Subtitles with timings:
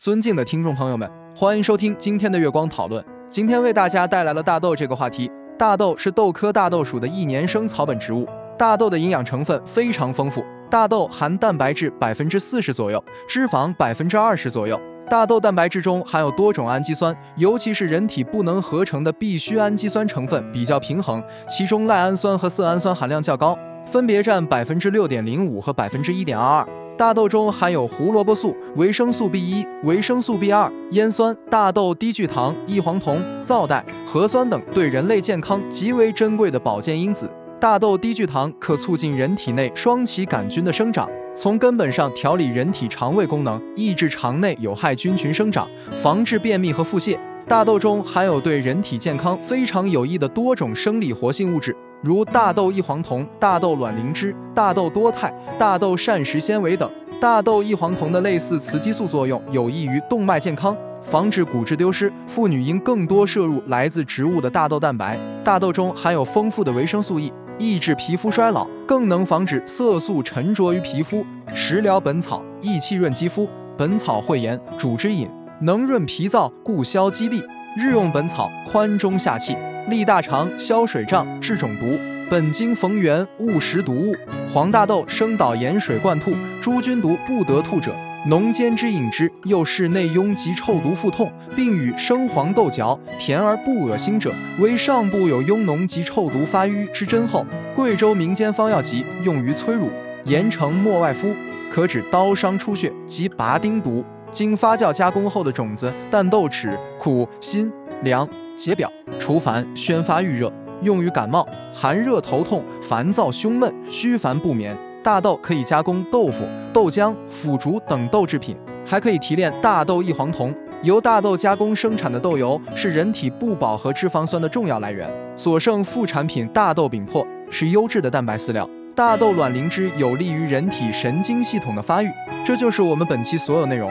[0.00, 1.06] 尊敬的听众朋友们，
[1.36, 3.04] 欢迎收听今天的月光讨论。
[3.28, 5.30] 今天为大家带来了大豆这个话题。
[5.58, 8.26] 大豆是豆科大豆属的一年生草本植物，
[8.58, 10.42] 大豆的营养成分非常丰富。
[10.70, 14.80] 大豆含蛋白质百分之四十左右，脂肪百分之二十左右。
[15.10, 23.54] 大豆蛋白质中含有多种氨基酸，尤其是人体不能合成的必需氨基酸成分比较平衡，其中赖氨酸和色氨酸含量较高，
[23.84, 26.68] 分别占百分之六点零五和百分之一点二二。
[27.00, 37.32] 大豆中含有胡萝卜素、维生素 B 一、维生素 B 二、烟酸、大豆低聚糖、异黄酮、皂带、核酸等对人类健康极为珍贵的保健因子。
[37.58, 45.66] 大豆低聚糖可促进人体内双歧杆菌的生长，从根本上调理人体肠胃功能，抑制肠内有害菌群生长，
[46.02, 47.16] 防治便秘和腹泻。
[47.48, 51.74] 大豆中含有对人体健康非常有益的多种生理活性物质。
[52.02, 56.90] 如大豆异黄酮、大豆卵磷脂、大豆多肽、大豆膳食纤维等。
[57.20, 62.10] 大豆异黄酮的类似雌激素作用有益于动脉健康，防止骨质丢失。
[62.26, 65.18] 妇女应更多摄入来自植物的大豆蛋白。
[65.44, 71.22] 大豆中含有丰富的维生素 E，抑制皮肤衰老，更能防止色素沉着于皮肤。
[71.52, 75.28] 食疗本草益气润肌肤，本草汇盐主之饮，
[75.60, 77.42] 能润脾燥，固消积痢。
[77.76, 79.54] 日用本草宽中下气。
[79.90, 81.98] 利大肠、消水胀、治肿毒。
[82.30, 84.14] 本经逢源，勿食毒物。
[84.54, 87.92] 黄大豆生捣盐水灌吐，诸菌毒不得吐者，
[88.28, 89.30] 浓煎之饮之。
[89.44, 97.44] 又是内痈及臭毒腹痛，并与生黄豆嚼，甜而不恶心者，为上部有痈脓及臭毒发瘀之真候。
[97.74, 99.90] 贵州民间方药集，用于催乳。
[100.24, 101.34] 盐城末外敷，
[101.72, 104.04] 可止刀伤出血及拔钉毒。
[104.30, 107.70] 经发酵加工后的种子，淡豆豉，苦辛
[108.02, 108.28] 凉。
[108.56, 114.76] 解表除烦宣发预热，用于感冒、寒热、头痛、烦躁、胸闷、虚烦不眠。
[115.02, 120.54] 大豆可以加工豆腐、豆浆、腐竹等豆制品，还可以提炼大豆异黄酮。
[120.82, 125.10] 由大豆加工生产的豆油是人体不饱和脂肪酸的重要来源。
[125.36, 128.68] 所剩副产品大豆饼粕是优质的蛋白饲料。
[128.94, 132.10] 大豆卵磷脂有利于人体神经系统的发育。
[132.44, 133.90] 这就是我们本期所有内容。